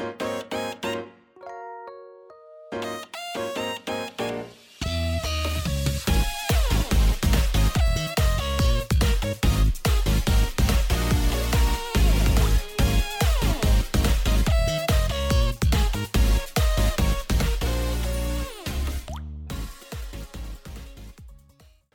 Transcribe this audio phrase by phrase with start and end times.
[0.00, 0.29] ん?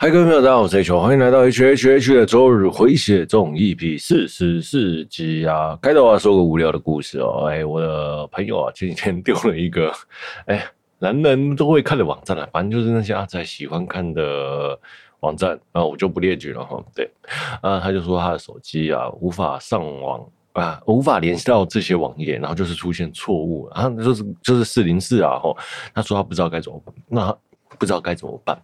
[0.05, 5.75] 嗨，各位朋友，大家好，我是 H，欢迎来到 H H H 的周日回血中 EP 四十四集啊！
[5.81, 7.47] 开头啊，说个无聊的故事哦。
[7.49, 9.91] 哎，我的朋友啊，前几天丢了一个，
[10.45, 10.63] 哎，
[10.99, 14.80] 男人都会看的网站啊，反正就是那些阿仔喜欢看的
[15.21, 16.80] 网站，啊我就不列举了哈。
[16.94, 17.09] 对，
[17.63, 25.58] 啊，他就说他的手机啊无法上网啊，无法联系到这些网页，然后就是出现错误，然后就是就是四零四啊，吼，
[25.95, 27.35] 他说他不知道该怎么办，那
[27.80, 28.55] 不知道该怎么办。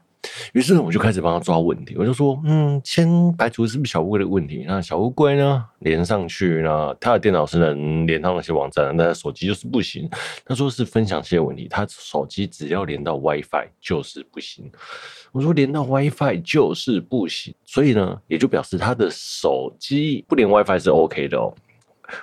[0.54, 1.96] 于是呢，我就开始帮他抓问题。
[1.98, 3.08] 我就说，嗯，先
[3.38, 4.66] 排除是不是小乌龟的问题。
[4.68, 10.10] 那小乌龟呢，连上去呢，他的电脑是能连到那些网站，但他手机就是不行。
[10.46, 14.72] 他说是分享器的问题，他手机只要连到 WiFi 就是不行。
[15.32, 21.54] 我说连到 WiFi 就是不行，所以呢，也就表示他的手机不连 WiFi 是 OK 的哦。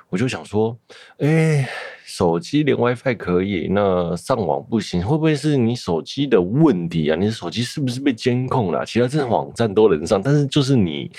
[0.09, 0.77] 我就想说，
[1.19, 1.69] 哎、
[2.05, 7.17] 手机连 WiFi 可以，那上网不行，会不会是你手机的问题啊？
[7.17, 8.85] 你的手机是不是被监控了？
[8.85, 11.11] 其他这些网站都能上，但是就是你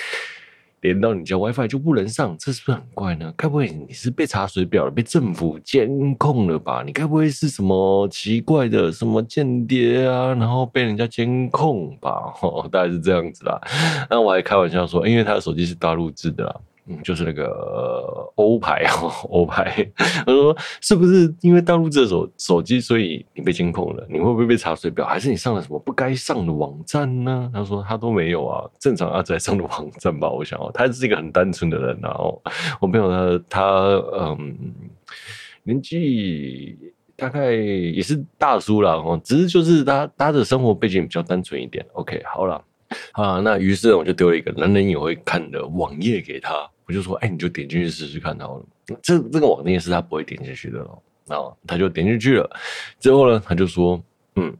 [0.82, 3.34] 连到你家 WiFi 就不能上，这是不是很怪呢？
[3.36, 6.82] 该不会你是被查水表了，被政府监控了吧？
[6.86, 10.34] 你该不会是什么奇怪的什么间谍啊？
[10.36, 12.34] 然后被人家监控吧？
[12.42, 13.60] 哦，大概是这样子啦。
[14.10, 16.56] 那我还开玩笑说，因为他的手机是大陆制的啦。
[17.04, 17.48] 就是那个
[18.36, 19.90] 欧牌哦，欧牌。
[19.96, 24.06] 他说：“是不是因为大陆这手手机，所以你被监控了？
[24.10, 25.06] 你会不会被查水表？
[25.06, 32.10] 还是你上了什么不该上的网站呢？”他说：“他都没有啊，正常阿仔上的网站吧。”我想哦，他是一个很单纯的人啊。
[32.18, 32.42] 哦，
[32.80, 33.64] 我朋友他他
[34.18, 34.56] 嗯，
[35.64, 36.78] 年纪
[37.16, 41.86] 大概也是大叔了哦，只是就是他他的生活背景比较单纯一点。
[41.94, 42.64] OK，好了
[43.12, 46.68] 啊，那于是我就丢了一个人人也会看的网页给他。
[46.90, 48.66] 我就说，哎、你就点进去试试看好了。
[49.00, 51.04] 这这个网页是他不会点进去的咯。
[51.28, 52.50] 然后他就点进去了。
[53.00, 54.04] 之后呢，他就说，
[54.38, 54.52] 嗯，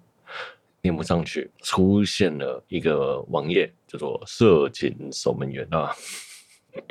[0.80, 5.92] 点不上去，出现了一个网页叫做“色情守门员”啊。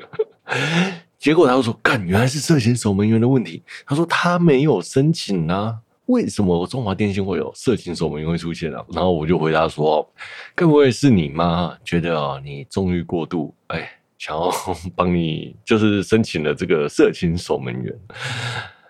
[1.20, 3.62] 结果他就说，干，原来是色情守门员的问题。
[3.86, 8.84] 他说他没有申请啊，为什么中华电信会有色情守门员会出现啊？
[8.88, 10.12] 然后我就回答说，
[10.56, 13.54] 该不会是你妈觉得啊，你纵欲过度？
[13.68, 13.97] 哎。
[14.18, 14.50] 想要
[14.96, 17.98] 帮你，就是申请了这个色情守门员，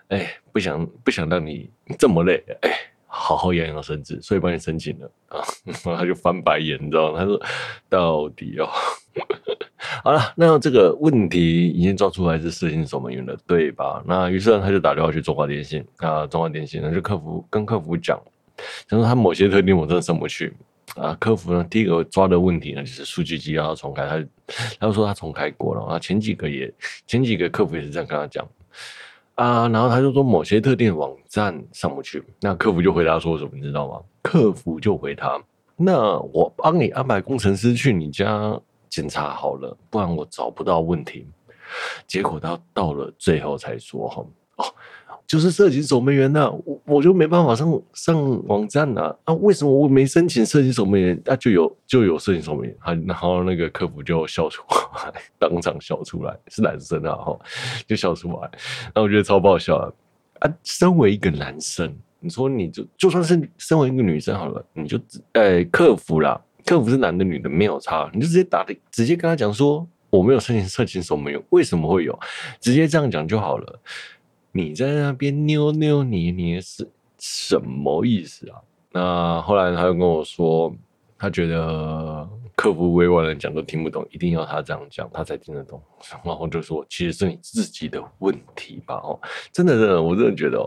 [0.09, 2.71] 哎，不想不想让你这么累，哎，
[3.05, 5.39] 好好养养身子，所以帮你申请了啊。
[5.65, 7.19] 然后他就翻白眼，你知道吗？
[7.19, 7.39] 他说
[7.87, 8.67] ：“到底哦，
[10.03, 14.03] 好了，那这个问题已经抓出来是色情守门员了，对吧？
[14.07, 18.19] 那于是呢，他就打电话去中华电信啊，中华电信呢就客服跟客服讲，
[18.87, 20.51] 他说他某些特定我真的上不去。”
[20.95, 24.25] 啊，客服呢，第一个抓的问题呢，就是数据机要重开，他
[24.79, 26.73] 他就说他重开过了啊，前几个也
[27.05, 28.47] 前几个客服也是这样跟他讲
[29.35, 34.01] 啊，然后他就说某些特定网站上不去，那客服就回答说什么，你知道吗？
[34.21, 35.41] 客服就回他，
[35.77, 41.25] 那我帮你安排工程师去你家检查好了，不然我找不到问题。
[42.07, 44.25] 结果他到了最后才说哈，
[45.29, 49.33] 就是色情守门员呐，我我就没办法上上网站呐啊！
[49.35, 52.75] 为什么我没申请色情守门员，那就有就有色情守门员？
[52.79, 57.39] 啊，然后那个客服就笑出来， 当场笑出来，是男生啊，哈，
[57.85, 58.49] 就笑出来。
[58.95, 59.85] 那我觉得超爆笑啊！
[60.39, 64.99] 啊，身为一个男生，你说你就就算是身为一个女生好了，你就
[65.33, 72.19] 呃客服啦，客服是男的女的没有差，你就直接打的，直接跟他讲说我没有申请色情守门员，为什么会有？
[72.59, 73.79] 直接这样讲就好了。
[74.59, 76.87] 你在那边扭扭捏捏是
[77.17, 78.55] 什么意思啊？
[78.91, 80.73] 那后来他又跟我说，
[81.17, 85.81] 他觉得客服委婉的讲都听不懂，一定要他这样讲，他才听得懂。
[86.23, 88.95] 然后就说，其实是你自己的问题吧？
[88.95, 89.19] 哦，
[89.51, 90.59] 真的，真的，我真的觉得，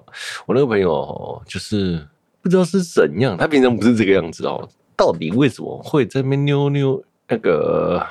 [0.47, 2.07] 我那个朋友哦，就是
[2.41, 8.07] 不知道是怎样，他平常不是这个样子哦，到底为什么会在那边扭扭那个，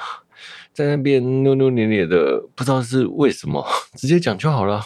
[0.74, 2.44] 在那边扭扭捏捏的？
[2.56, 4.82] 不知道是为什么， 直接讲就好了。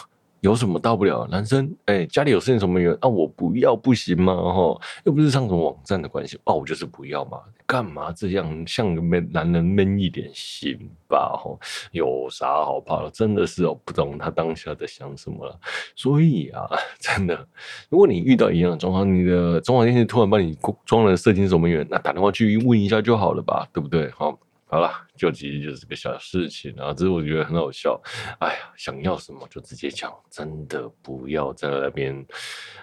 [0.46, 1.26] 有什么大不了？
[1.28, 3.08] 男生哎、家里有事情什么原啊？
[3.08, 4.32] 我不要不行吗？
[4.32, 7.40] 哈，又不是上什么网站的关系，哦，我就是不要嘛。
[7.66, 10.78] 干嘛这样像个闷男人闷一点行
[11.08, 11.36] 吧？
[11.36, 11.50] 哈，
[11.90, 13.10] 有啥好怕的？
[13.10, 15.58] 真的是哦，不懂他当下在想什么了。
[15.96, 16.64] 所以啊，
[17.00, 17.44] 真的，
[17.88, 23.66] 如果你遇到一样的状况，你的中华电信突然帮你装了色情守门员，那打电话去问一下就好了吧？
[23.72, 24.08] 对不对？
[24.12, 24.38] 好。
[24.68, 28.00] 好了，就其实就是个小事情啊，只是我觉得很好笑。
[28.40, 32.26] 哎呀，想要什么就直接讲，真的不要在那边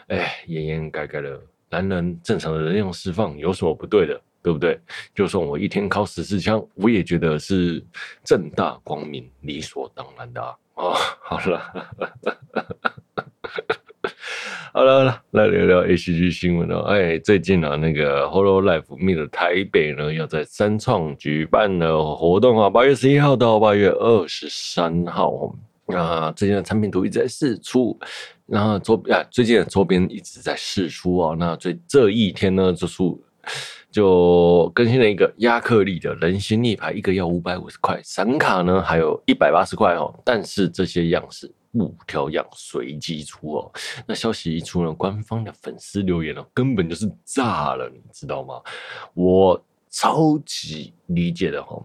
[0.07, 1.39] 哎掩掩盖盖的。
[1.69, 4.21] 男人正常的能量释放有什么不对的？
[4.43, 4.77] 对不对？
[5.15, 7.83] 就算我一天靠十四枪，我也觉得是
[8.25, 10.55] 正大光明、理所当然的啊。
[10.75, 11.87] 哦，好了。
[14.73, 16.79] 好了好了，来聊聊 ACG 新闻哦。
[16.81, 25.55] 哎，最近啊，那个 Hollow Life Meet 台北呢，要在三创举办的活动啊，八月十一号到八月二十三号。
[25.85, 27.97] 那最近的产品图一直在试出，
[28.45, 31.35] 然后周啊，最近的周边一直在试出啊。
[31.39, 33.21] 那最这一天呢，就出
[33.91, 40.13] 就更新了一个亚克力的人形立牌，一个要五百五十块，闪卡呢还有一百八十块哦。
[40.25, 41.49] 但是这些样式。
[41.73, 43.71] 无条样随机出哦，
[44.07, 48.61] 那消息一出呢，官方的粉丝留言哦，根本就是炸了，你知道吗？
[49.13, 49.59] 我
[49.89, 51.83] 超级理解的哈，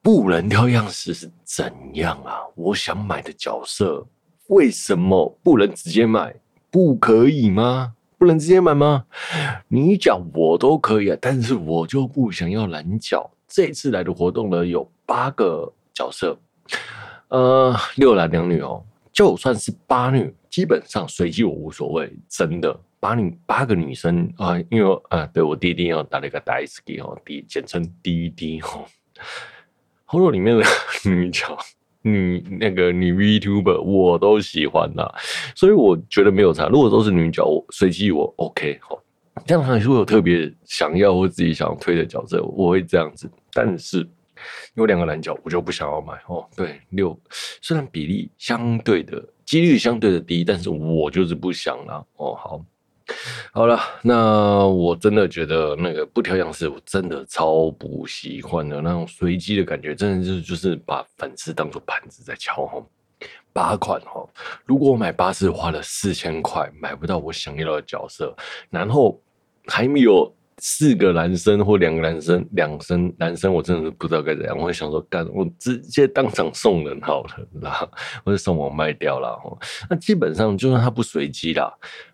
[0.00, 2.38] 不能挑样式是怎样啊？
[2.54, 4.06] 我想买的角色，
[4.48, 6.34] 为什么不能直接买？
[6.70, 7.94] 不可以吗？
[8.18, 9.04] 不能直接买吗？
[9.66, 13.28] 你讲我都可以啊，但是我就不想要蓝角。
[13.48, 16.38] 这次来的活动呢，有八个角色，
[17.28, 18.84] 呃，六男两女哦。
[19.12, 28.86] 就算是八女，基本上随机我无所谓，真的八女八个女生啊，因为啊，对我弟弟要打了一个 Daisuke 哦，弟简称弟弟哦。
[30.06, 30.64] Holo 里面的
[31.04, 31.58] 女角
[32.02, 35.06] 女那个女 VTuber 我都喜欢呐，
[35.54, 36.68] 所以我觉得没有差。
[36.68, 38.98] 如果都是女角，我随机我 OK 哦。
[39.46, 44.08] 这样如果有特别想要或自己想要推的角色，我会这样子，但是。
[44.74, 46.48] 有两个蓝角，我就不想要买哦。
[46.56, 47.18] 对，六
[47.60, 52.34] 虽然比例相对的几率相对的低，但是我就是不想了哦。
[52.34, 52.64] 好，
[53.52, 62.82] 好了，那我真的觉得那个不挑样式，我真的超不喜欢的那种随机的感觉，真的就是就是把粉丝当做盘子在敲哈。
[63.52, 64.26] 八款哈，
[64.64, 68.34] 如果我买八次花了四千块买不到我想要的角色，
[68.70, 69.20] 然后
[69.66, 70.32] 还没有。
[70.64, 74.56] 四个男生或两个男生，两生男生，我真的是不知道该怎样。
[74.56, 77.30] 我会想说，干，我直接当场送人好了，
[77.60, 77.90] 然后
[78.24, 79.36] 或者上网卖掉了。
[79.90, 81.68] 那基本上就算它不随机啦，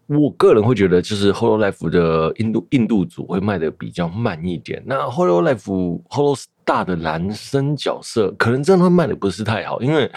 [0.06, 4.82] 我个人会觉得，就是 Hololive 的印度印度组会卖的比较慢一点。
[4.86, 10.10] 那 Hololive Holostar 的男生角色，可能真的会卖的不是太好，因为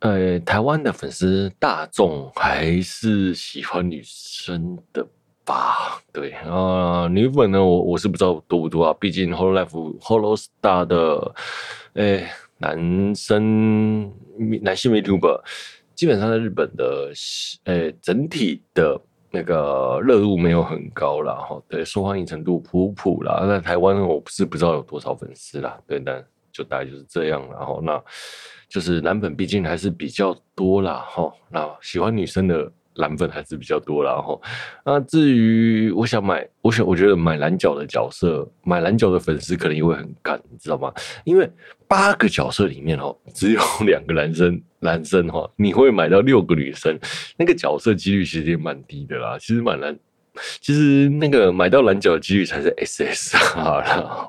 [0.00, 5.06] 呃，台湾的粉丝大众还是喜欢女生的。
[5.50, 8.94] 吧，对啊、女粉呢，我我是不知道多不多啊。
[9.00, 11.34] 毕竟 Hololive Holostar 的，
[11.94, 12.24] 诶，
[12.58, 14.12] 男生
[14.62, 15.40] 男性 VTuber
[15.96, 17.10] 基本上在日本的，
[17.64, 18.96] 诶，整体的
[19.32, 21.34] 那个热度没有很高啦。
[21.34, 21.60] 哈。
[21.68, 23.44] 对，受欢迎程度普普啦。
[23.48, 27.44] 在台湾我不是不知道有多少粉丝啦，对，但就大概就是这样。
[27.50, 28.00] 然后那
[28.68, 31.04] 就是男粉毕竟还是比较多啦。
[31.08, 32.70] 哈，那喜欢女生的。
[32.94, 34.40] 蓝粉还是比较多啦，然后
[34.84, 40.92] 那至于我想买，我想我觉得买蓝角的角色，买蓝角的粉丝可能也会很干，你知道吗？
[41.24, 41.48] 因为
[41.88, 46.98] 八个角色里面哦，只有两个男生，男生哈，你会买到六个女生，
[47.36, 49.96] 那个角色几率其实也蛮低的啦，其实蛮难。
[50.60, 54.26] 其实那个买到蓝角的几率才是 SSR 啦，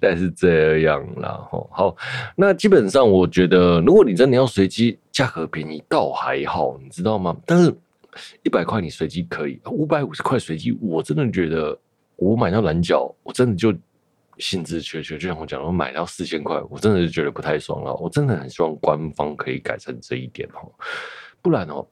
[0.00, 1.40] 但是这样啦，
[1.70, 1.96] 好，
[2.36, 7.36] 那基本上我觉得，如果你真的要随机，价格便宜倒还好，你知道吗？
[7.44, 7.74] 但是
[8.42, 11.76] 一百块你随机可以，五百五十块随机，我真的觉得
[12.16, 13.74] 我买到蓝角，我真的就
[14.38, 17.94] 兴致缺缺，就像我讲，我买到四千块，我真的是觉得不太爽了。
[17.94, 20.70] 我真的很希望官方可以改成这一点哦，
[21.42, 21.86] 不然哦。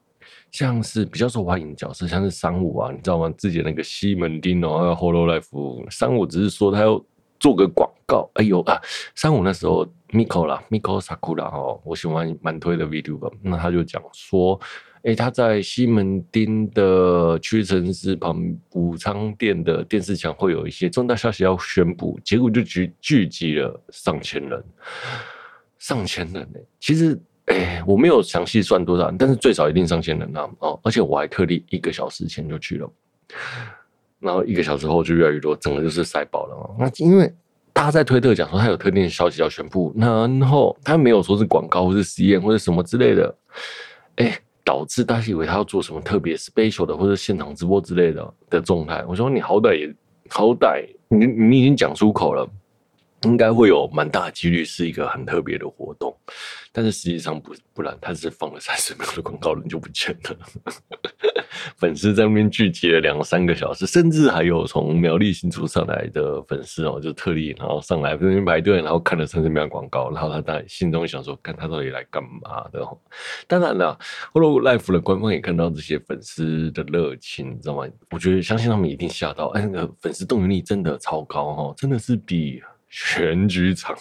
[0.50, 3.32] 像是比较受欢迎的角色，像是三五啊，你知道吗？
[3.36, 7.02] 之前那个西门町哦，还有 Hololive，三五只是说他要
[7.40, 8.30] 做个广告。
[8.34, 8.80] 哎呦啊，
[9.14, 14.60] 三五那时候 Miko 啦，Miko Sakura 哦，我喜欢蛮推的 VTuber，那他就讲说，
[15.02, 24.62] 哎、他在西门町的屈臣氏旁武昌店的电视墙会有一些重大消息要宣布，结果就聚聚集了上千人，
[25.78, 27.20] 上千人呢、其实。
[27.46, 30.48] 哎、我没有详细算多少，但是最少一定上千人啊！
[30.60, 32.88] 哦，而且我还特地一个小时前就去了，
[34.20, 36.76] 然后一个小时后就越来越多，整个就是塞爆了。
[36.78, 37.30] 那因为
[37.74, 43.34] 他在推特讲说他有特定的消息要宣布，然后他没有说是广告或是实验或者什么之类的，
[44.16, 49.04] 哎、导致大家以为他要做什么特别 special 的或者现场直播之类的的状态。
[49.08, 49.92] 我说你好歹也
[50.28, 52.48] 好歹你你已经讲出口了。
[53.24, 56.12] 应该会有蛮大几率是一个很特别的活动，
[56.72, 60.36] 但是实际上不不然，他是放了三十秒的广告，人就不见了。
[61.76, 72.82] 粉丝在那边聚集了两三个小时，甚至还有从苗栗新竹上来的粉丝哦，就特地然后上来在那边排队，然后看了三十秒广告，然后他在心中想说，看他到底来干嘛的？
[73.46, 73.98] 当然了
[74.32, 77.86] ，Hololive 的官方也看到这些粉丝的热情，你知道吗？
[78.10, 83.96] 我觉得相信他们一定吓到，哎，那个粉丝动员力真的超高哦，真的是比选举场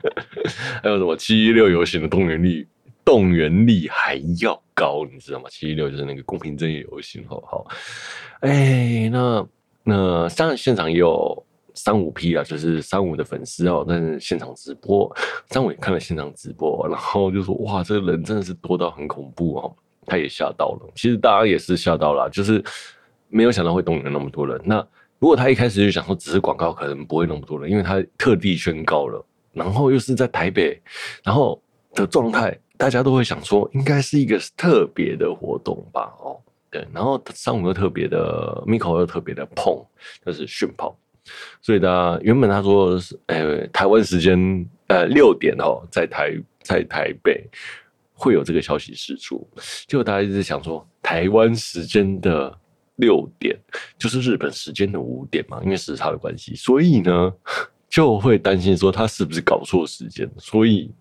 [0.82, 2.66] 还有什么七一六游行的动员力。
[3.04, 5.46] 动员力还要高，你知道吗？
[5.50, 7.66] 七一六就是那个公平正义游行，好好。
[8.42, 9.44] 哎、那
[9.82, 15.12] 那当然现场也有三五批啊，就是三五的粉丝哦，但是现场直播，
[15.50, 19.76] 三五也看了现场直播，然后就说：“哇，这个人真的是多到很恐怖哦。”
[20.06, 22.62] 他也吓到了，其实大家也是吓到了，就是
[23.28, 24.60] 没有想到会动员那么多人。
[24.64, 24.86] 那
[25.22, 30.76] 如果他一开始就想说只是广告，可能不会那么多人，因为他特地宣告了，然后又是在台北，
[31.22, 31.62] 然后
[31.94, 32.58] 的状态。
[32.76, 36.12] 大家都会想说，应该是一个特别的活动吧？
[36.18, 36.36] 哦，
[36.68, 39.80] 对，然后上午又特别的，Miko 又特别的碰，
[40.26, 40.98] 就是讯炮，
[41.60, 47.48] 所以大家原本他说是，呃，台湾时间呃六点哦，在台在台北
[48.12, 49.48] 会有这个消息释出，
[49.86, 52.52] 结果大家一直想说，台湾时间的
[52.96, 53.58] 六点
[53.98, 57.32] 就是日本时间的五点嘛，因为时差的关系，所以呢
[57.88, 60.92] 就会担心说他是不是搞错时间，所以。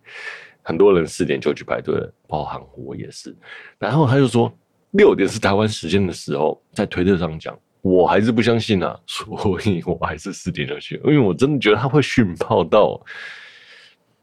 [0.63, 3.35] 很多人四点就去排队，包含我也是。
[3.79, 4.53] 然后他就说
[4.91, 13.03] 六点是台湾时间的时候，在推特上讲，我还是不相信啊，所以我还是四点就去，因为我真的觉得他会训炮到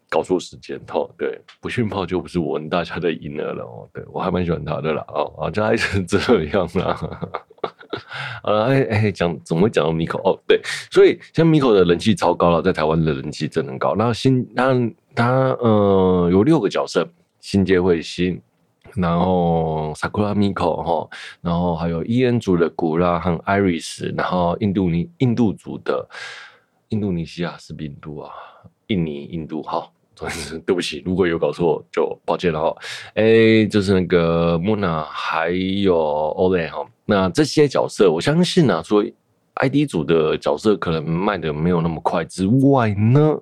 [0.08, 0.80] 搞错时间。
[0.92, 3.88] 哦，对，不训炮就不是我们大家的赢了了哦。
[3.92, 5.04] 对，我还蛮喜欢他的啦。
[5.08, 7.20] 哦啊，就还是 这样啦。
[8.44, 10.18] 呃，哎哎，讲怎么会讲到 Miko？
[10.22, 10.60] 哦，对，
[10.90, 13.94] 所以像 Miko 的人气超高了，在台湾的人气真的很高。
[13.94, 14.72] 然后新，他
[15.14, 17.08] 他呃有六个角色，
[17.40, 18.40] 新偕彗星，
[18.94, 21.08] 然后 Sakura Miko 哈，
[21.40, 26.08] 然后还有伊恩族的古拉和 Iris，然后印度尼印度族的
[26.90, 28.30] 印度尼西亚是印度啊，
[28.86, 29.92] 印尼印度好。
[30.66, 32.76] 对不起，如果有搞错就抱歉了哈。
[33.14, 35.94] 哎，就是那个莫娜还有
[36.36, 39.04] Olay 哈，那这些角色我相信啊，说
[39.54, 43.36] ID 组的角色可能卖的没有那么快之外呢，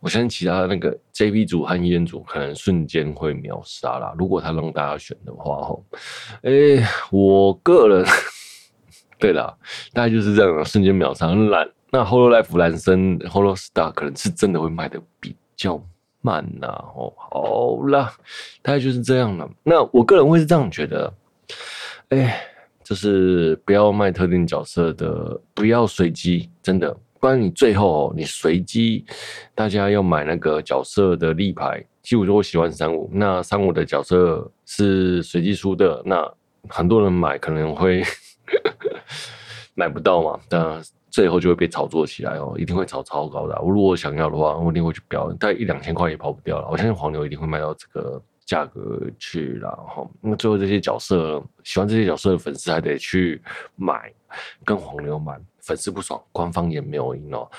[0.00, 4.14] 我相信其他那个 JP 组和 EN 组可能瞬间会秒杀啦。
[4.18, 5.78] 如果他让大家选的话哈，
[6.42, 8.06] 哎，我个人
[9.18, 9.56] 对啦，
[9.94, 11.28] 大概就是这样啊，瞬间秒杀。
[11.28, 15.82] 很懒那 Hololive 蓝生 Holostar 可能是真的会卖的比较
[16.26, 16.66] 慢呐，
[16.96, 18.12] 哦，好啦，
[18.62, 19.48] 大概就是这样了。
[19.62, 21.12] 那我个人会是这样觉得，
[22.08, 22.40] 哎，
[22.82, 29.04] 就是不要卖特定角色的，不要随机，真的，不然你最后你随机，
[29.54, 31.84] 大家要买那个角色的立牌。
[32.02, 36.28] 其实我说我喜欢三五，那三五的角色是随机出的，那
[36.68, 38.02] 很多人买可能会
[39.74, 40.82] 买不到嘛，但。
[41.16, 43.60] 最后就会被炒作起来哦，一定会炒超高的啊。
[43.62, 46.68] 我如果想要的话，我一定会去标，但一两千块也跑不掉了。
[46.70, 50.06] 我相信黄牛一定会卖到这个价格去了哈。
[50.20, 53.40] 那最后这些角色，喜欢这些角色的粉丝还得去
[53.76, 54.12] 买，
[54.62, 57.50] 跟黄牛买，粉丝不爽，官方也没有赢哦。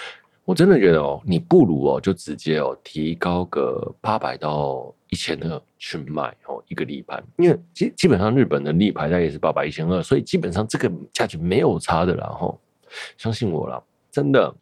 [0.46, 12.56] 我真的觉得哦，你不如哦，就直接哦提高个八百到一千二去卖哦一个立牌，因为基基本上日本的立牌大概也是八百一千二，所以基本上这个价钱没有差的啦哈。
[13.18, 14.54] 相信我了，真的，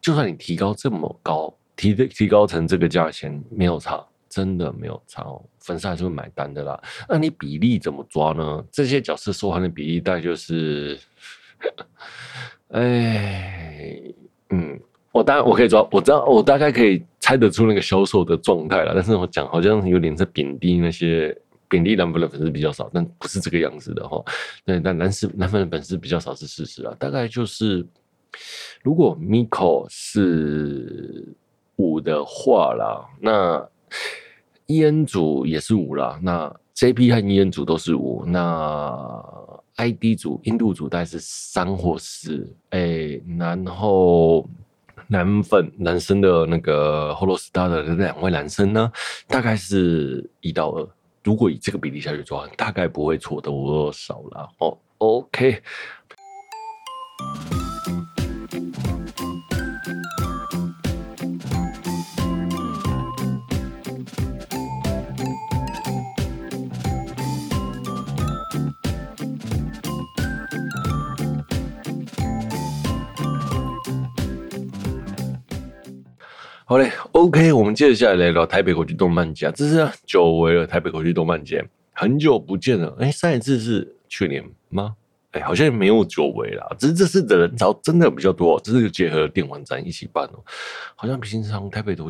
[0.00, 6.80] 就算你提高这么高，提的提高成这个价钱，没有差，真的没有差哦，粉丝还是会买单的啦。
[7.08, 8.64] 那你比例怎么抓呢？
[8.70, 10.98] 这些角色收含的比例大概就是，
[12.68, 14.02] 哎，
[14.50, 14.80] 嗯，
[15.12, 21.36] 我当然我可以抓，我知道我大概可以猜得出那个销售的状态了，但是我讲好像有点在贬低那些。
[21.68, 24.24] 贬低男粉的粉丝比较少，但不是这个样子的哈。
[24.64, 26.96] 对，但男士男粉的粉丝比较少是事实啊。
[26.98, 27.86] 大概就是，
[28.82, 31.34] 如果 Miko 是
[31.76, 33.68] 五的话啦，那
[34.66, 36.18] EN 组也是五啦。
[36.22, 38.24] 那 JP 和 EN 组都是五。
[38.26, 39.22] 那
[39.76, 42.50] ID 组印度组大概是三或四。
[42.70, 44.48] 哎，然后
[45.06, 48.90] 男粉男生的那个 Holostar 的两位男生呢，
[49.26, 50.88] 大概是一到二。
[51.24, 54.78] 如果以这个比例下去抓，大概不会错多少了哦。
[54.98, 55.62] OK。
[76.68, 79.50] 好嘞，OK，我们接着下来来聊台北国际动漫节。
[79.52, 82.94] 这是久违了，台北国际动漫节，很久不见了。
[83.00, 84.94] 哎，上一次是去年吗？
[85.30, 86.66] 哎，好像没有久违啦。
[86.78, 90.44] 只是这次的人潮真的比较多，这是结合电玩展一起办哦。
[90.94, 92.04] 好像平常台北的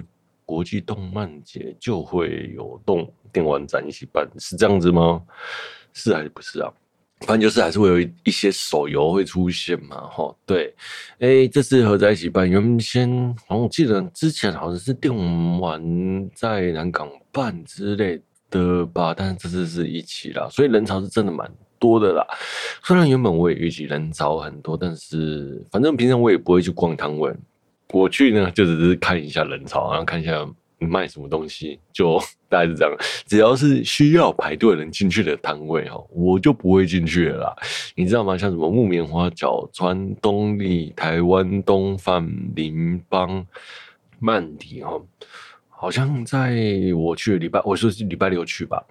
[0.44, 5.22] 国际动漫节就会有动电玩展一起办，是这样子吗？
[5.92, 6.72] 是还是不是啊？
[7.20, 10.75] 反正就是还是会有一些手游会出现嘛，哈，对，
[11.18, 13.10] 哎，这次合在一起办，原先
[13.46, 15.12] 好像我记得之前好像是电
[15.60, 18.20] 玩在南港办之类
[18.50, 22.25] 的吧，但是这次是一起啦，所以人潮是真的蛮多的啦。
[22.84, 27.34] 虽然原本我也预计人潮很多，但是反正平常我也不会去逛摊位，
[27.90, 30.48] 我去呢就只是看一下人潮，然后看一下。
[30.78, 32.18] 你卖什么东西，就
[32.49, 32.94] 大概是这样。
[33.26, 37.56] 只要是需要排队人进去的摊位哈，我就不会进去了。
[37.94, 38.38] 你知道吗？
[38.38, 43.44] 像什么木棉花、角川、东立、台湾东贩、林邦、
[44.18, 45.00] 曼迪哈，
[45.68, 46.56] 好像在
[46.97, 48.85] 我去礼拜，我说是礼拜六去吧。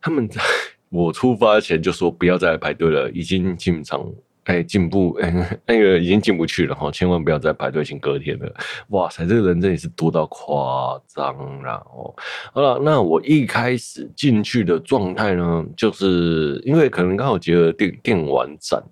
[0.00, 0.40] 他们在
[0.90, 4.08] 我出发前就说不要再排队了，已经进场。
[4.48, 8.50] 哎，进步哎，那个已经进不去了哈，千万不要再排队，请隔天了。
[8.88, 12.14] 哇塞，这个人真的是多到夸张了哦。
[12.54, 18.82] 好了，那我一开始进去的状态呢，就是因为可能刚好结合电电玩展，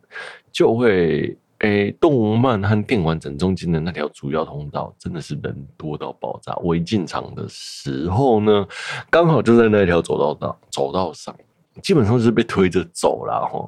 [0.52, 6.54] 就会哎，动漫和电玩展中间的那条主要通道真的是人多到爆炸。
[6.56, 8.68] 我一进场的时候呢，
[9.08, 11.34] 刚好就在那条走道道走道上，
[11.82, 13.66] 基本上是被推着走了哈。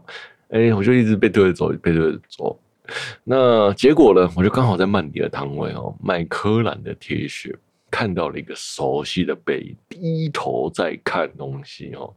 [0.51, 2.59] 哎、我就一直被推着走，被推着走。
[3.23, 4.31] 那结果呢？
[4.35, 7.55] 我就刚好在曼迪的摊位哦，卖柯南的 T 恤，
[7.91, 12.15] 看到了一个熟悉的背影，低头在看东西哦。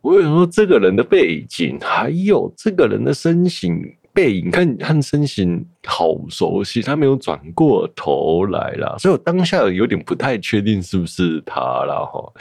[0.00, 3.80] 我有说这个人的背景，还有这个人的身形
[4.12, 12.32] 背影，看看身形好熟悉，他没有转过头来啦，所以我当下有点不太确定是不是他了哈。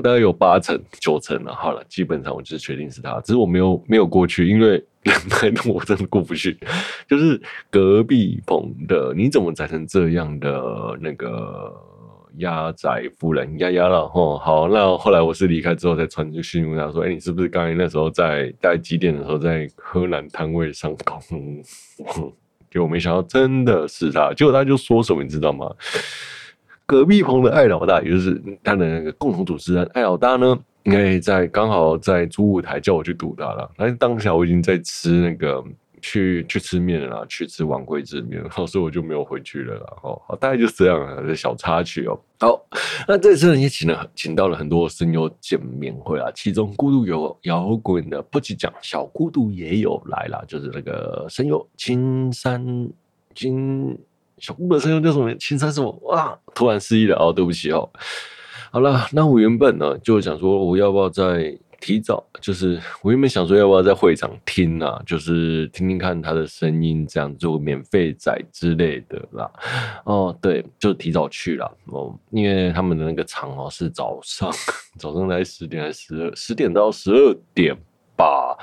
[0.00, 6.58] 大概有八成九成了，好了，基本上我就是确定是他，只是我没有没有过去，因为 人太多，我真的过不去。
[7.06, 7.40] 就是
[7.70, 11.72] 隔壁棚的，你怎么宅成这样的那个
[12.38, 12.88] 鸭仔
[13.18, 14.06] 夫人丫丫了？
[14.08, 21.20] 吼，好，那后来我是离开之后才传讯问他说：“哎、你是不是刚才那时候在大概几点的时候在柯南摊位上空？”
[22.70, 25.70] 结果没想到真的是他，结果他就说什么你知道吗？
[26.88, 33.70] 隔壁棚的艾老大，也就是他的那个共同主持人艾老大呢，应该在刚好在主舞台叫我去堵他了。
[33.76, 35.62] 但是当下我已经在吃那个
[36.00, 39.76] 去去吃面了，去吃碗粿之面，然 后所以我就没有回去了。
[40.02, 42.18] 哦，好，大概就是这样啊，这小插曲哦。
[42.40, 42.58] 好，
[43.06, 52.88] 那这次呢也请了请到了很多声优见面会啊，其中孤独有摇滚的不吉讲小孤独也有来了，就是那个声优青山
[53.34, 53.94] 金。
[54.40, 55.34] 小姑的声音叫什么？
[55.36, 55.90] 青山什么？
[56.04, 56.38] 哇！
[56.54, 57.88] 突然失忆了哦，对不起哦。
[58.70, 62.22] 好了，那我原本呢就想说，我要不要再提早？
[62.40, 65.00] 就是我原本想说，要不要在会场听啊？
[65.06, 69.50] 就是听听看他的声音，这样做免费仔之类的啦。
[70.04, 74.50] 哦，对，就提早去了哦，因为他们的那个场哦是早上，
[74.98, 76.36] 早上才十点还是十二？
[76.36, 77.76] 十点到十二点
[78.16, 78.56] 吧。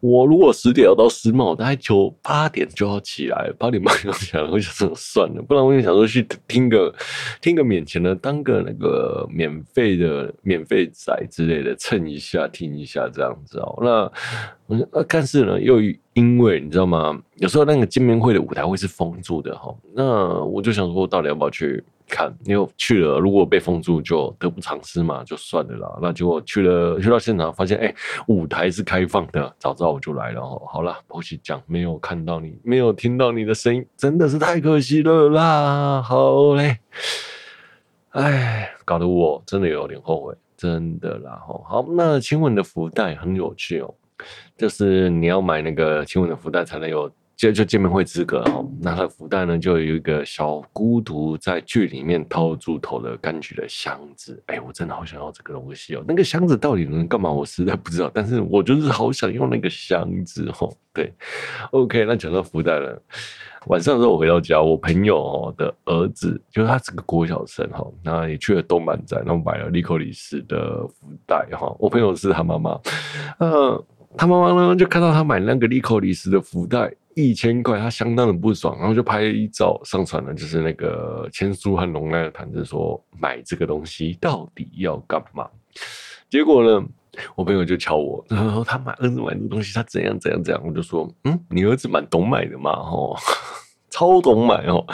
[0.00, 6.94] 我如果十点要到世贸，大概就八点就要起来，八点半就要起来，我想说算了，不然我就想说去听个
[7.40, 13.78] 听个免钱的，当个那个免费的免费仔之类的蹭一下听一下这样子哦。
[13.82, 14.12] 那
[14.66, 15.80] 我那但是呢，又
[16.14, 17.20] 因为你知道吗？
[17.36, 21.82] 有时候那个见面会的舞台会是封住的哈，那我就想说，到底要不要去？
[22.10, 25.98] 看，你又去了，如果被封住就得不偿失嘛，就算了啦。
[26.02, 27.94] 那结果去了，去到现场发现，哎、
[28.26, 30.42] 舞台是开放的，早知道我就来了。
[30.42, 36.02] 好了，抱歉讲，没有看到你，没有听到你的声音，真的是太可惜了啦。
[36.02, 36.78] 好嘞，
[38.10, 41.40] 哎，搞得我真的有点后悔，真的啦。
[41.46, 43.94] 好，那亲吻的福袋很有趣哦，
[44.56, 47.10] 就是你要买那个亲吻的福袋才能有。
[47.40, 54.42] 就就见面会资格哦，那他的福袋呢，就有一个小孤独在剧里面掏出头的柑橘的箱子。
[54.44, 56.04] 哎，我真的好想要这个东西哦！
[56.06, 57.32] 那个箱子到底能干嘛？
[57.32, 58.10] 我实在不知道。
[58.12, 60.70] 但是我就是好想用那个箱子哦。
[60.92, 61.10] 对
[61.70, 63.02] ，OK，那讲到福袋了。
[63.68, 71.74] 晚上的时候我回到家，我朋友的儿子，就是他是个国小生哈，那也去了动漫展，然后买了莉蔻里斯的福袋哈。
[71.78, 72.78] 我朋友是他妈妈，
[73.38, 73.82] 呃，
[74.18, 76.92] 他妈妈呢就看到他买那个莉蔻里斯的福袋。
[77.20, 85.48] 一千块，他相当的不爽，然后就拍一照上传了，就是那个千书和龙奈的谈子，说买这个东西到底要干嘛？
[86.28, 86.86] 结果呢，
[87.34, 93.16] 我朋友就敲我，然后他买儿子买的东西，他怎样怎样怎样，我就说，嗯，你儿子蛮懂买的嘛，吼，
[93.90, 94.84] 超懂买哦，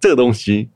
[0.00, 0.68] 这个东西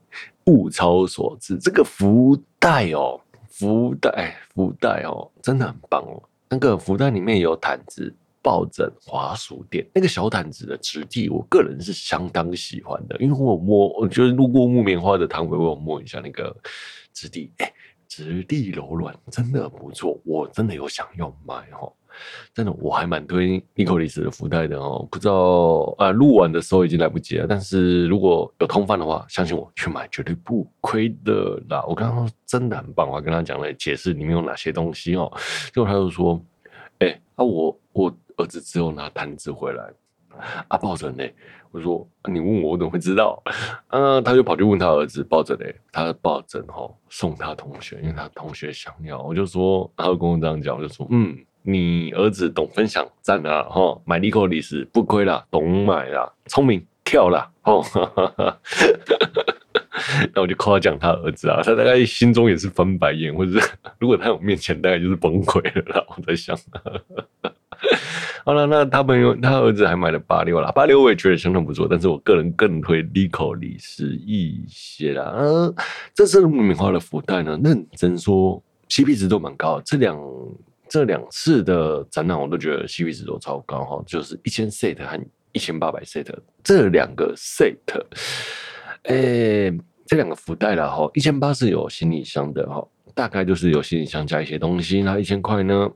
[0.47, 8.15] 物超所值，这个福袋哦，福袋福袋哦，真的很棒哦，那个福袋里面有毯子。
[8.43, 16.55] 抱枕滑鼠垫，那个小毯子的质地，我个人是相当喜欢的，因为我摸，我就是路过木棉花的摊位，我有摸一下那个
[17.13, 17.73] 质地，哎、
[18.09, 21.93] 质地柔软，真的不错，我真的有想要买哦。
[22.53, 25.07] 真的，我还蛮推妮可丽丝的福袋的哦。
[25.11, 27.47] 不知道啊，录完的时候已经来不及了。
[27.49, 31.85] 但是如果有通贩的话，相信我去买绝对不亏的啦。
[31.87, 35.33] 我刚刚真的很棒，我还跟他讲了解释里面有哪些东西哦。
[35.73, 36.39] 结果他就说
[36.99, 39.85] ：“哎、欸，啊我我儿子之后拿毯子回来，
[40.69, 41.25] 啊抱着呢？”
[41.71, 43.41] 我说：“你问我，我怎么会知道？”
[43.89, 49.23] 啊，他就跑去问他儿子抱着呢，他的抱枕哦送他同学，因为他同学想要。
[49.23, 53.63] 我就说，他就跟我这样讲，我就说：“嗯。”你儿子懂分享，赞啊！
[53.65, 57.85] 哈，买妮可丽丝不亏啦，懂买啦，聪明跳啦，哦，
[60.35, 66.03] 那我就夸奖他儿子啊，他大概心中也是翻白眼，或者是 如果他有面前，大概就是崩溃了啦。
[66.17, 66.57] 我在想，
[68.45, 75.33] 好了，那他朋友他儿子还买了八六啦，八六我也觉得相当不错，但是我个人更推妮可丽丝一些啦。
[75.37, 75.75] 呃，
[76.15, 80.19] 这次木棉花的福袋呢，认真说 CP 值都蛮高，这两。
[80.93, 85.21] 这两次的展览，我都觉得 CP 值都超高哈，就是一千 set 和
[85.53, 86.27] 一千八百 set
[86.65, 87.77] 这两个 set，
[89.05, 89.73] 诶，
[90.05, 95.89] 这两个福袋了哈，一千八是有行李箱的哈，大概就是有行李箱加一些东西，那一千块呢，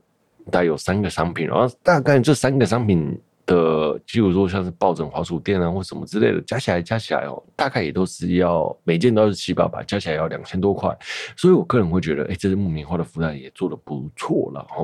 [0.51, 3.19] 大概有三个商品，然后大概这三个商品。
[3.47, 10.89] 的，譬如说像是抱枕、滑鼠垫啊，或什么之类的，加起来加起来哦，大概也都是要每件都是七八百，加起来要两千多块。
[11.37, 14.83] 所以我个人会觉得，哎、这是木棉花的福袋也做的不错了哈。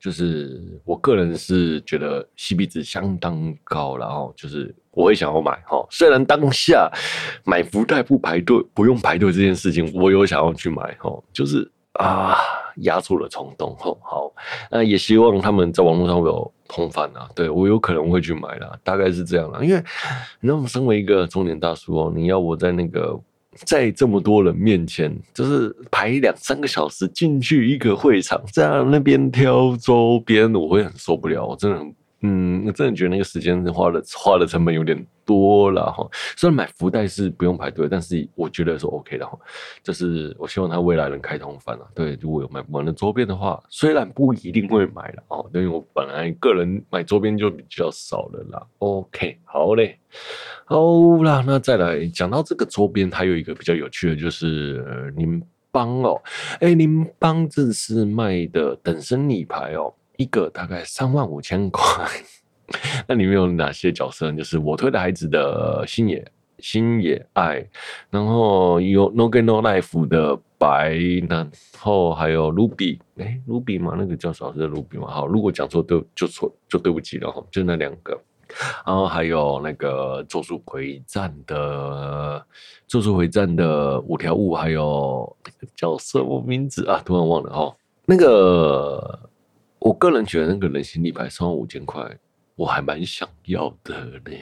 [0.00, 5.86] 就是我个人是觉得 C B 值相当高然后，就是我会想要买哈。
[5.90, 6.90] 虽然当下
[7.44, 11.70] 买福袋不排队，不用排队这件事情，我有想要去买哈，就是。
[11.94, 12.34] 啊，
[12.78, 14.32] 压住了冲动吼，好，
[14.70, 19.82] 那也希望他们在网络上会有通贩啊，对，我有可能会去买啦，大概是这样啦，因为
[20.40, 23.18] 你知道，身为一个中年大叔哦，你要我在那个
[23.54, 31.94] 在这么多人面前，就是排两三个小时进去一个会场，在那边挑周边，我会很受不了，我真的很。
[32.26, 36.08] 嗯，我真的觉得那个时间花的花的成本有点多了哈。
[36.38, 39.38] 虽然买福袋是不用排队，但是我觉得是 OK 的哈。
[39.82, 41.86] 就是我希望他未来能开通翻了。
[41.94, 48.66] 对，如果有买不完的周边的话，虽然不一定会买了哦，因为我本来个人买周边就比较少了啦。
[48.78, 49.98] OK，好嘞，
[50.64, 50.82] 好
[51.22, 56.22] 啦，那再来讲到这个周边，还有一个比较有趣的就是呃，柠帮哦，
[56.60, 59.92] 哎，柠帮这是卖的等身礼牌哦。
[60.16, 61.82] 一个大概三万五千块，
[63.08, 64.30] 那里面有哪些角色？
[64.32, 66.24] 就是我推的孩子的星野
[66.58, 67.66] 星野爱，
[68.10, 70.94] 然后有 No Game No Life 的白，
[71.28, 73.94] 然后还有 Ruby，哎，Ruby 吗？
[73.98, 74.52] 那个叫啥？
[74.52, 75.08] 是 Ruby 吗？
[75.08, 78.18] 好，如果讲错对就错就对不起了哈，就那两个，
[78.86, 82.46] 然后还有那个咒术回战的
[82.86, 87.02] 咒术回战的五条悟，还有那个叫什么名字啊？
[87.04, 89.28] 突然忘了哈，那个。
[89.84, 92.10] 我个人觉得那个人形立牌三万五千块，
[92.56, 93.94] 我还蛮想要的
[94.24, 94.40] 嘞。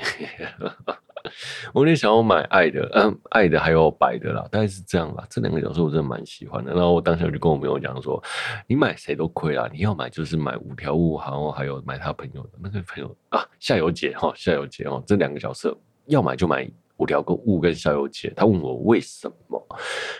[1.74, 5.26] 我有点想要买爱的，嗯，爱的还有白的啦，大概是这样啦。
[5.28, 6.72] 这两个角色我真的蛮喜欢的。
[6.72, 8.22] 然后我当时就跟我朋友讲说，
[8.68, 15.76] 你买谁都亏啦，你要买就是买五条悟，然后还有买他朋友的那个朋友啊，夏油杰哈，夏油杰哦，这两个角色
[16.06, 18.32] 要买就买五条悟跟夏油杰。
[18.36, 19.60] 他问我为什么，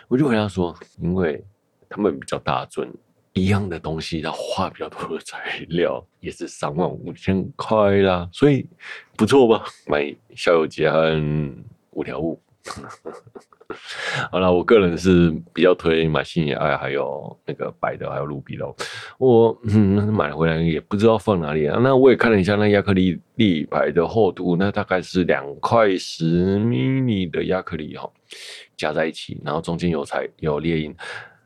[0.09, 1.45] 我就回答说，因为
[1.89, 2.93] 他们比较大尊。
[3.35, 8.67] 一样的东西，要花比较多的材料， 也是三万五千块啦，所以
[9.17, 9.65] 不错吧？
[9.87, 11.21] 买小有杰和
[11.93, 12.41] 五条悟。
[14.31, 18.77] 好了，我个人是比较推买星野爱，还有那个白的，还有卢比喽。
[19.17, 21.81] 我嗯买回来也不知道放哪里啊。
[21.83, 28.09] 那我也看了一下那亚克力立牌的厚度，那大概是两块十 m i 的亚克力哈，
[28.77, 30.95] 加在一起，然后中间有彩有列印。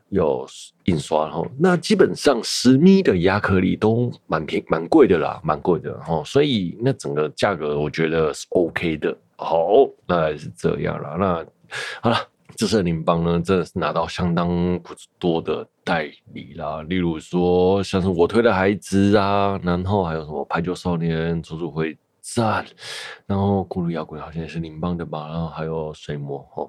[0.09, 0.47] 有
[0.85, 9.17] 印刷哈，那基本上十米的亚克力都蛮便蛮贵的啦，蛮贵的哈，所以那整个价格我觉得是 OK 的。
[9.35, 11.15] 好，那也是这样啦。
[11.19, 11.45] 那
[12.01, 12.17] 好了，
[12.55, 14.47] 这次柠帮呢，真的是拿到相当
[14.79, 22.65] 不多的代理啦，例如说像是我推的孩子啊，然后还有什么排球少年、咒术回战，
[23.25, 26.67] 然后咕噜摇滚好像也是柠帮的吧，然后还有水魔哈。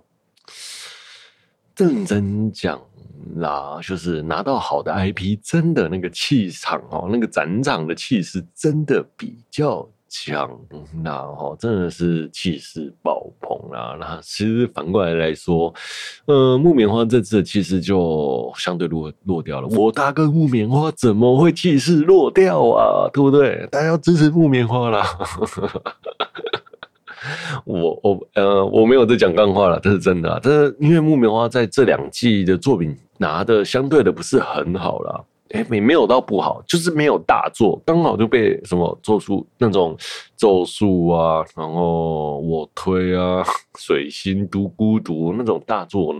[1.78, 2.80] 认真讲
[3.36, 10.50] 啦，就是拿到好的 IP，真的那个气场哦，那个展场的气势真的比较强，
[11.04, 13.96] 那哈真的是气势爆棚啦。
[14.00, 15.72] 那其实反过来来说，
[16.24, 19.68] 呃，木棉花这次的气势就相对落落掉了。
[19.68, 23.08] 我大哥木棉花怎么会气势落掉啊？
[23.12, 23.68] 对不对？
[23.70, 25.06] 大家要支持木棉花啦。
[27.64, 30.38] 我我呃我没有在讲干话了，这是真的啊。
[30.42, 35.24] 这是因为木棉花在这两季的作品拿的相对的不是很好啦。
[35.50, 39.96] 哎，没没有到不好，就是没有大作，刚好就被什么咒术那种
[40.36, 43.42] 咒术啊，然后我推啊，
[43.78, 46.14] 水星独孤独那种大作，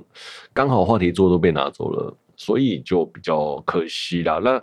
[0.52, 4.40] 刚好话题作都被拿走了，所以就比较可惜啦。
[4.42, 4.60] 那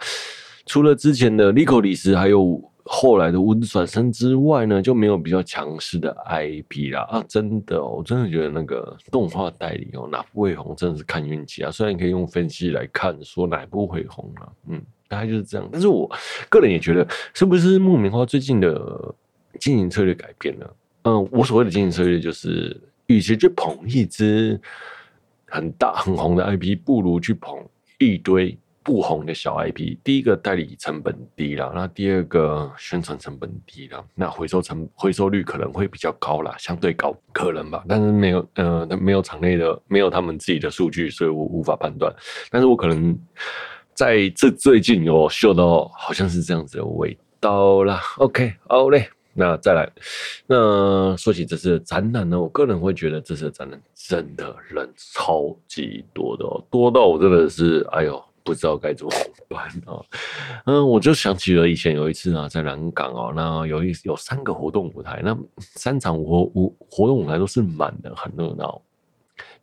[0.66, 2.60] 除了之前的利口里斯还有。
[2.88, 7.26] 后来的温转身之外呢，就没有比较强势的 IP 啦啊！
[7.28, 11.72] 真的、哦，我真的觉得那个动画代理哦，哪部会红真的是看运气啊。
[11.72, 15.68] 虽然你可以用分析来看，说哪部会红啊，嗯，大概就是这样。
[15.72, 16.08] 但是我
[16.48, 19.16] 个人也觉得，是不是木棉花最近的
[19.60, 20.76] 经营策略改变了？
[21.06, 24.62] 嗯，我所谓的经营策略就是，与其去捧一支
[25.48, 27.58] 很大很红的 IP，不如去捧
[27.98, 28.56] 一堆。
[28.86, 42.14] 不红的小 IP，第一个代理成本低了，那第二个宣传成本低了，那回收成回收率可能会比较高啦，相对高可能吧，但是没有呃没有场内的没有他们自己的数据，所以我无法判断。
[42.52, 43.18] 但是我可能
[43.96, 48.00] 在这最近有嗅到好像是这样子的味道啦。
[48.18, 49.92] OK，好嘞，那再来，
[50.46, 58.24] 那说起这次的展览呢，我个人会觉得这次的展览真的人超级多的哦，多到我真的是哎呦。
[58.46, 59.12] 不知道该怎么
[59.50, 60.06] 办哦，
[60.68, 68.80] 嗯，我就想起了以前有一次啊，在南港哦，那有一有三个活动舞台，那三场活舞活动舞台都是满的，很热闹，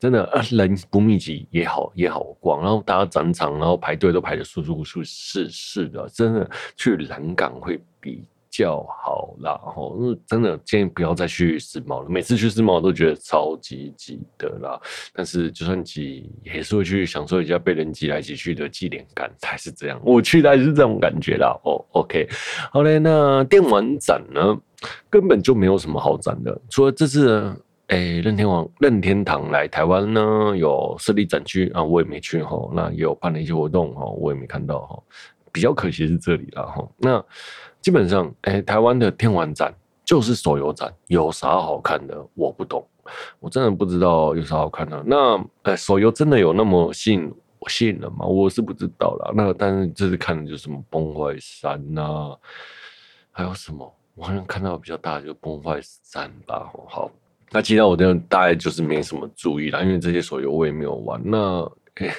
[0.00, 12.08] 真的人不密集也好也好逛，然后大家展场，然后排队都排得舒舒适适的，真的去南港会比较好啦，吼，真的建议不要再去世贸了。
[12.08, 14.78] 每次去世贸都觉得超级挤的啦，
[15.14, 19.98] 但是就算挤，也是会去享受一下被人挤来挤去的纪念感，才是这样。
[20.04, 21.58] 我去的还是这种感觉啦。
[21.64, 22.28] 哦，OK，
[22.70, 22.98] 好嘞。
[22.98, 24.54] 那电玩展呢，
[25.08, 32.70] 根本就没有什么好展的，除了这次，哎、任天王任天堂来台湾呢，有设立展区啊，我也没去哈。
[32.74, 35.02] 那也有办了一些活动哈，我也没看到哈。
[35.50, 36.88] 比较可惜是这里了哈。
[36.96, 37.22] 那
[37.82, 42.16] 基本上，哎、台湾的电玩展就是手游展，有啥好看的？
[42.34, 42.86] 我不懂，
[43.40, 45.02] 我真的不知道有啥好看的。
[45.04, 48.24] 那，哎、手游真的有那么吸引我吸引人吗？
[48.24, 49.32] 我是不知道啦。
[49.34, 52.36] 那但是这次看的就是什么崩坏三呐，
[53.30, 53.92] 还有什么？
[54.14, 56.70] 我好像看到比较大的就崩坏三吧。
[56.88, 57.10] 好，
[57.50, 61.20] 那其他我的大概就是没什么注意啦，因为这些手游我也没有玩。
[61.24, 61.62] 那，
[61.94, 62.14] 哎、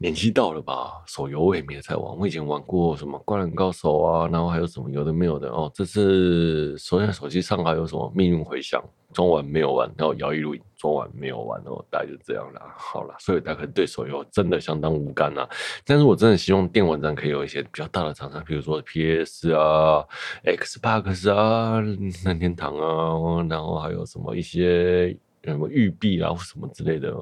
[0.00, 2.16] 年纪到了吧，手游我也没有在玩。
[2.16, 5.68] 我以前玩过什么《灌篮高手》啊，然后还有什么有的没有的哦。
[5.74, 8.80] 这次首先手机上还有什么《命运回响》，
[9.14, 12.72] 装完没有玩，然后《摇曳露营》装完没有玩哦，大概就这样啦。
[12.76, 15.48] 好了，所以大家对手游真的相当无感啊。
[15.84, 20.04] 但是我真的希望电玩站可以有一些比较大的厂商，比如说 PS 啊、
[20.44, 21.80] Xbox 啊、
[22.24, 25.08] 任天堂啊，然后还有什么一些
[25.42, 27.12] 什么育碧啊或什么之类的。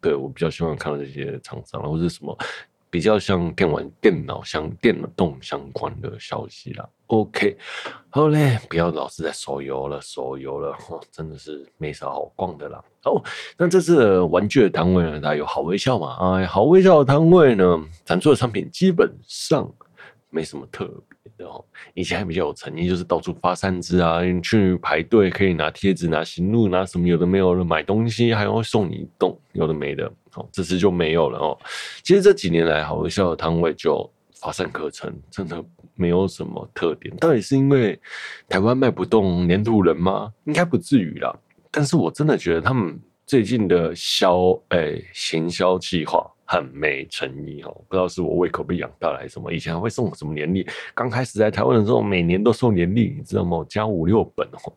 [0.00, 2.36] 对，我比较希望看到这些厂商，或者什么
[2.88, 6.88] 比较像电玩、电脑相、电动相关的消息啦。
[7.06, 7.56] OK，
[8.08, 10.76] 好嘞，不要老是在手游了，手游了，
[11.10, 12.82] 真的是没啥好逛的啦。
[13.04, 13.22] 哦，
[13.56, 16.16] 那这次的玩具的摊位呢，大家有好微笑嘛？
[16.36, 17.64] 哎，好微笑的摊位呢，
[18.04, 19.68] 展出的商品基本上
[20.28, 21.18] 没什么特别。
[21.94, 30.10] 以前还比较有诚意，就是到处发扇子啊，你去排队可以拿贴纸、拿行路、拿什么有的没有的买东西，还会送你一栋有的没的。
[30.34, 31.58] 哦，这次就没有了哦。
[32.02, 35.64] 其实这几年来，好微笑的摊位就乏善可陈，真的
[35.96, 37.14] 没有什么特点。
[37.16, 37.98] 到底是因为
[38.48, 40.32] 台湾卖不动黏土人吗？
[40.44, 41.36] 应该不至于啦。
[41.70, 46.24] 但是我真的觉得他们最近的销诶行销计划。
[46.50, 49.52] 很没诚意哦，不知道是我胃口被养大了还是什么。
[49.52, 53.64] 以前还会送什么年历，刚开始在台湾的时候，每年都送年历，你知道吗？
[53.68, 54.72] 加五六本哦。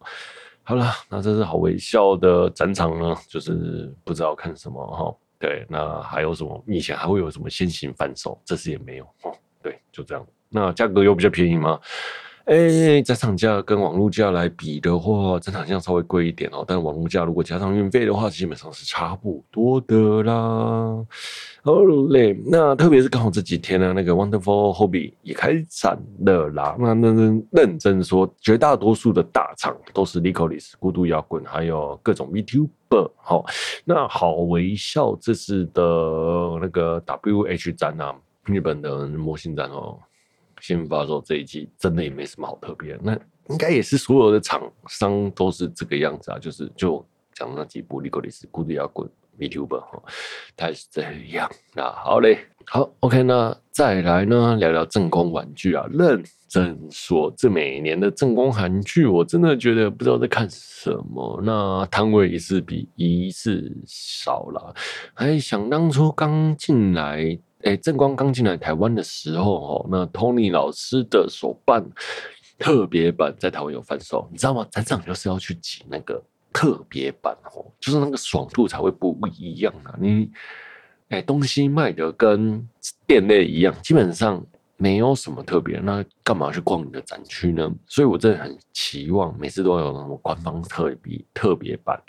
[0.62, 5.16] 好了，那这是好微笑的展场呢，就是不知道看什么哈。
[5.40, 6.64] 对，那还有什么？
[6.68, 9.36] 以前还会有什么先行贩售，这次也没有哦。
[9.64, 10.24] 对，就这样。
[10.50, 11.80] 那价格有比较便宜吗？
[12.46, 16.66] 哎、欸，展场价跟网络价来比的话，展场价稍微贵一点哦。
[16.68, 21.06] 但网络价如果加上运费的话，基本上是差不多的啦。
[21.64, 21.80] 好
[22.10, 26.76] 嘞，那特别是刚好这几天呢，那个 Wonderful Hobby 也开展了啦。
[26.78, 33.10] 那认真认真说，绝大多数的大厂都是 Nicoles、孤独摇滚，还有各种 VTuber。
[33.16, 33.46] 好，
[33.86, 35.82] 那好微笑这次的
[36.60, 38.14] 那个 WH 展啊，
[38.48, 39.98] 日本的模型展哦。
[40.64, 43.14] 新发售这一季真的也没什么好特别，那
[43.50, 49.06] 应该也是所有的厂商都是这个样子啊，就是就讲那几部《利格里斯》《古迪亚滚》。
[49.40, 50.00] VTuber 哈，
[50.56, 51.50] 他是这样。
[51.74, 55.88] 那好嘞，好 OK，那再来呢，聊聊正宫玩具啊。
[55.92, 61.42] 认真说，这每年的正宫韩剧，我真的觉得不知道在看什么。
[61.44, 64.76] 那摊位一次比一次少了。
[65.16, 71.84] 哎，想当初刚进来，哎，正光刚进来台湾的时候，哦，那 Tony 老师的手办
[72.58, 74.68] 特别版在台湾有贩售，你知道吗？
[74.72, 76.24] 展场就是要去挤那个。
[76.56, 79.98] 特别版哦，就是那个爽度才会不一样啊！
[80.00, 80.30] 你
[81.10, 82.70] 哎，东西卖的跟
[83.08, 84.46] 店内一样，基本上
[84.78, 87.68] 没有什么特别，那干嘛去逛你的展区呢？
[87.88, 92.00] 所以我真的很期望每次都有那种官方特别特别版、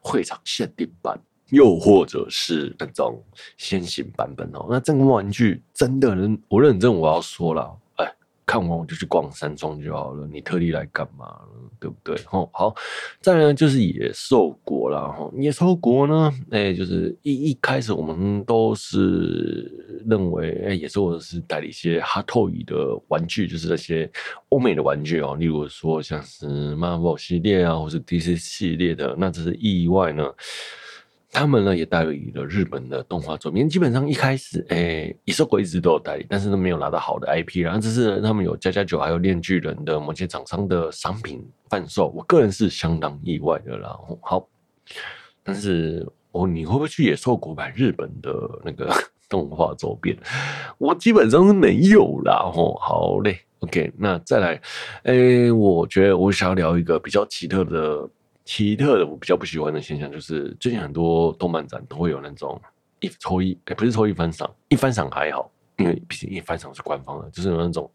[0.00, 3.22] 会场限定版，又或者是那种
[3.56, 4.66] 先行版本哦。
[4.70, 6.16] 那这个玩具真的，
[6.48, 7.76] 我认真我要说了。
[7.96, 8.14] 哎
[8.46, 11.48] 看完我就去逛三创就好了，你特地来干嘛了？
[11.80, 12.14] 对不对？
[12.30, 12.74] 哦，好，
[13.22, 15.30] 再来呢就是野兽国了哈。
[15.38, 19.72] 野兽国呢，哎、就是一一开始我们都是
[20.06, 22.74] 认为，哎、野兽国是代理一些 Hot Toy 的
[23.08, 24.10] 玩具，就是那些
[24.50, 30.22] 欧美的玩具哦，例如说像是 Marvel 系列啊，或是 DC 系列的，那这是意外呢。
[31.34, 37.64] 他们呢也代理了日本的动画周边，基本上一开始，哎、欸，野兽国一直都有代理，但是都没有拿到好的 IP。
[37.64, 43.98] 然后这是他们有加加酒，还有链锯人的某些厂商的商品贩售，我个人是相当意外的啦。
[44.22, 44.48] 好，
[45.42, 48.30] 但是哦，你会不会去野兽国买日本的
[48.64, 48.88] 那个
[49.28, 50.16] 动画周边？
[50.78, 52.48] 我基本上是没有啦。
[52.54, 54.54] 哦，好嘞，OK，那再来，
[55.02, 58.08] 哎、欸，我觉得我想要聊一个比较奇特的。
[58.44, 62.60] 奇特的，我比较不喜欢的现象就是，最近很多动漫展都会有那种
[63.00, 67.90] 一抽一，哎、不是抽一番赏，一番赏还好，因为毕竟一番赏是官方的，就是有那种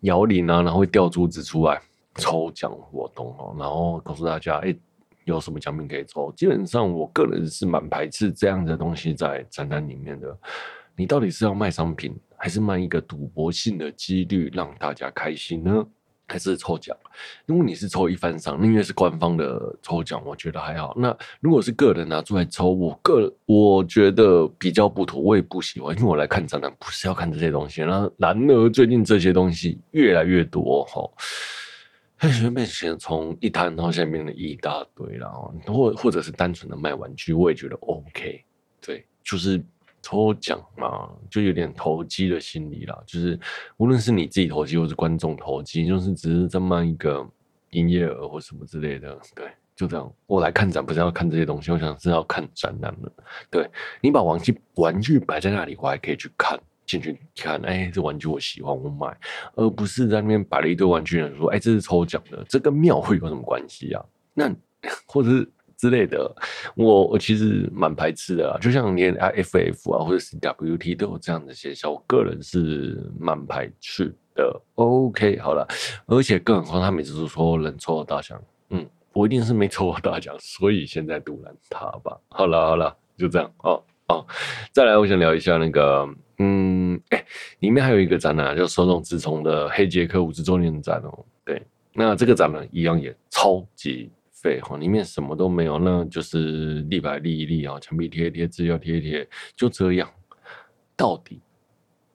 [0.00, 1.80] 摇铃啊，然后会掉珠子出来
[2.16, 4.74] 抽奖活动哦，然后告诉大家，哎、
[5.24, 6.32] 有什么奖品可以抽。
[6.32, 10.36] 基本上，我个人是蛮排斥这样的东西在展览里面的。
[10.96, 15.86] 你到底是要卖商品，还是卖一个赌博性的几率让大家开心呢？
[16.28, 16.94] 还是抽奖，
[17.46, 20.94] 如果你是抽一番赏，因为是官方的抽奖，我觉得还好。
[20.96, 25.96] 那如果是个人拿出来抽，我个我觉得比较不妥，我也不喜欢。
[25.96, 31.10] 因为我来看展览不是要看这些东西，然后然而最近这些东西越来越多哈，
[32.30, 38.44] 随便先从一摊，然后下面的一大堆，然后或或者是单纯的卖玩具，我也觉得 OK。
[38.80, 39.64] 对，就是。
[40.02, 42.98] 抽奖嘛，就有点投机的心理啦。
[43.06, 43.38] 就是
[43.76, 47.26] 无论是你自己投机，或是观众投机，就是只是这么一个
[47.70, 49.18] 营业额或什么之类的。
[49.34, 50.12] 对，就这样。
[50.26, 53.12] 我来看展不是要看这些东西，我想是要看展览的。
[53.50, 57.60] 对，你把玩具玩具摆在那里，我还可以去看进去看。
[57.64, 59.16] 哎、欸，这玩具我喜欢，我买，
[59.54, 64.04] 而不是在那边摆了一堆玩具，人说，哎、欸，这是抽奖的，这跟庙会有什么关系啊？
[64.34, 64.54] 那
[65.06, 65.50] 或者是。
[65.78, 66.34] 之类的，
[66.74, 74.60] 我我其实蛮排斥的啊，就像连 I F F 啊或者 CWT 都有这样的现象，我个人是蛮排斥的。
[74.74, 75.64] OK，好了，
[76.06, 82.18] 而且更何况他每次都说能抽到大奖，嗯，我一定是没抽到大奖，所以现在赌烂他吧。
[82.28, 84.26] 好了好了，就这样哦哦，
[84.72, 87.24] 再来，我想聊一下那个，嗯，哎、
[87.60, 91.62] 里面还有一个展览叫手冢治虫的黑杰克五十周年展哦，对，
[91.92, 94.10] 那这个展览一样也超级。
[94.40, 100.08] 废话，里面什么都没有，那就是立牌立一立啊，墙壁贴一贴，资料贴一贴，就这样。
[100.96, 101.40] 到底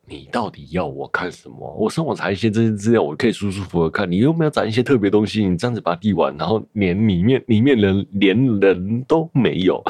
[0.06, 1.74] 你到底要我看什么？
[1.80, 4.10] 我上网查一些这些资料，我可以舒舒服服看。
[4.10, 9.82] 你又没有展一些特别东西，你这样子把地完，然后连里面里面人连人都没有，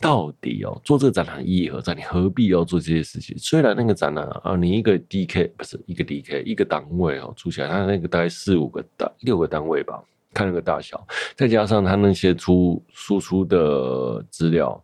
[0.00, 1.94] 到底哦，做这个展览意义何在？
[1.94, 3.36] 你何必要做这些事情？
[3.38, 10.02] 虽然那个展览啊，你一个 DK 不是一个 DK 一个单位哦，租起来它那个大概四五个单六个单位吧。
[10.32, 14.82] 看那个大小，再加上他那些出输出的资料，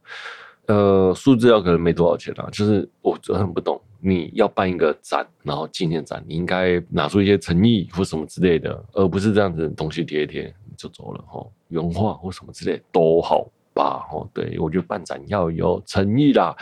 [0.66, 2.48] 呃，数字要可能没多少钱啊。
[2.52, 11.44] 就是我很不懂，你要办一个展，然后纪念展，你应该拿出一些诚意或什么之类的，而不是这样子东西贴一贴就走了哈。
[11.68, 13.46] 原画或什么之类都好。
[13.78, 16.52] 吧，哦，对，我觉得办展要有诚意啦。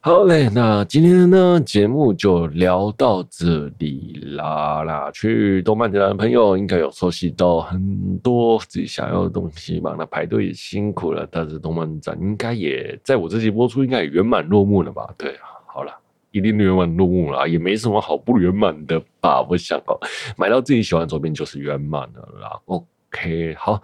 [0.00, 5.10] 好嘞，那今天呢节目就聊到这里啦啦。
[5.10, 9.96] 去动漫展的朋友应该有收集到很多自己想要的东西吧？
[9.98, 15.12] 那排队也辛苦了，但是动漫展应该也在我这期播出应该也圆满落幕了吧？
[15.18, 15.36] 对，
[15.66, 15.92] 好了，
[16.30, 19.44] 一定圆满落幕了，也没什么好不圆满的吧？
[19.48, 19.98] 我想哦，
[20.36, 22.60] 买到自己喜欢的周边就是圆满的啦。
[22.66, 23.80] OK，好，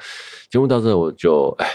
[0.49, 1.67] 节目到这我就哎。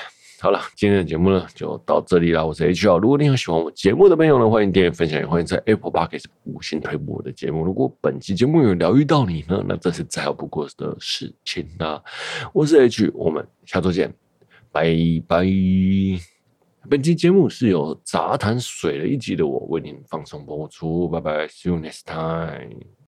[0.43, 2.45] 好了，今天的节目呢就到这里了。
[2.45, 7.63] 我是 H，如果你有喜欢我节目的朋友呢，欢迎点点分享，也欢迎在 Apple Podcast 五星推播我的节目。
[7.63, 12.03] 如果本期节目有疗愈到你呢，那这是再好不过的事情啦。
[12.51, 14.13] 我是 H，我们下周见，
[14.69, 14.93] 拜
[15.25, 15.45] 拜。
[16.89, 23.02] 本期节目是由杂谈水了一集的我为您放松播出，拜拜，See you next time。